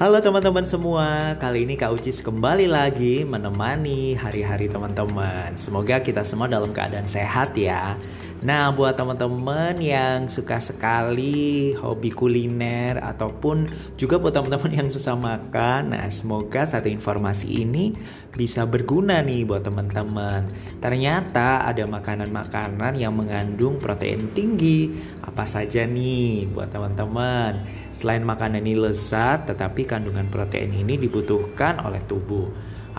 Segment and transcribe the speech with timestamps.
[0.00, 5.52] Halo teman-teman semua, kali ini Kak Ucis kembali lagi menemani hari-hari teman-teman.
[5.60, 8.00] Semoga kita semua dalam keadaan sehat ya.
[8.40, 13.68] Nah, buat teman-teman yang suka sekali hobi kuliner ataupun
[14.00, 17.92] juga buat teman-teman yang susah makan, nah semoga satu informasi ini
[18.32, 20.48] bisa berguna nih buat teman-teman.
[20.80, 24.88] Ternyata ada makanan-makanan yang mengandung protein tinggi.
[25.20, 27.68] Apa saja nih buat teman-teman?
[27.92, 32.48] Selain makanan ini lezat, tetapi kandungan protein ini dibutuhkan oleh tubuh.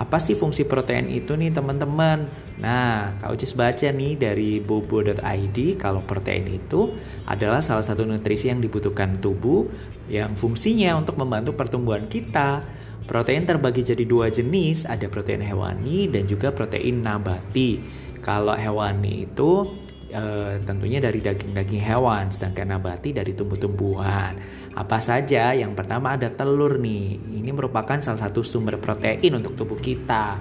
[0.01, 2.25] Apa sih fungsi protein itu nih teman-teman?
[2.57, 6.97] Nah, Kak Ucis baca nih dari bobo.id kalau protein itu
[7.29, 9.69] adalah salah satu nutrisi yang dibutuhkan tubuh
[10.09, 12.65] yang fungsinya untuk membantu pertumbuhan kita.
[13.05, 17.77] Protein terbagi jadi dua jenis, ada protein hewani dan juga protein nabati.
[18.25, 19.69] Kalau hewani itu
[20.11, 20.23] e,
[20.67, 24.37] tentunya dari daging-daging hewan, sedangkan nabati dari tumbuh-tumbuhan.
[24.75, 25.55] Apa saja?
[25.55, 27.17] Yang pertama ada telur nih.
[27.41, 30.37] Ini merupakan salah satu sumber protein untuk tubuh kita.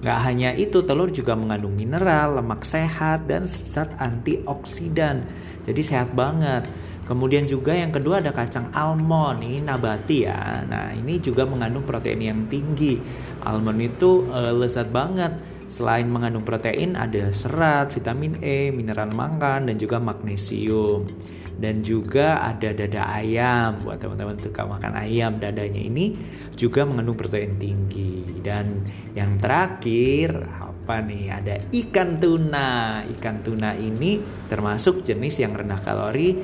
[0.00, 5.28] Gak hanya itu, telur juga mengandung mineral, lemak sehat, dan zat antioksidan.
[5.68, 6.64] Jadi sehat banget.
[7.04, 10.64] Kemudian juga yang kedua ada kacang almond, ini nabati ya.
[10.64, 12.96] Nah ini juga mengandung protein yang tinggi.
[13.44, 19.78] Almond itu e, lezat banget Selain mengandung protein, ada serat, vitamin E, mineral mangan, dan
[19.78, 21.06] juga magnesium.
[21.60, 23.78] Dan juga ada dada ayam.
[23.78, 26.18] Buat teman-teman suka makan ayam, dadanya ini
[26.58, 28.42] juga mengandung protein tinggi.
[28.42, 28.82] Dan
[29.14, 31.30] yang terakhir, apa nih?
[31.30, 33.04] Ada ikan tuna.
[33.06, 34.18] Ikan tuna ini
[34.50, 36.34] termasuk jenis yang rendah kalori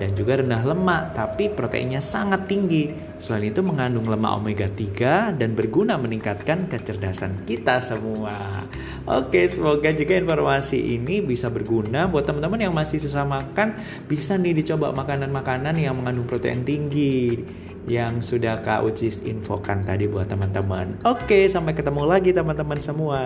[0.00, 2.92] dan juga rendah lemak, tapi proteinnya sangat tinggi.
[3.20, 8.66] Selain itu mengandung lemak omega 3 dan berguna meningkatkan kecerdasan kita semua.
[9.04, 13.76] Oke, semoga juga informasi ini bisa berguna buat teman-teman yang masih susah makan,
[14.08, 17.44] bisa nih dicoba makanan-makanan yang mengandung protein tinggi
[17.90, 21.02] yang sudah Kak Ucis infokan tadi buat teman-teman.
[21.02, 23.20] Oke, sampai ketemu lagi teman-teman semua.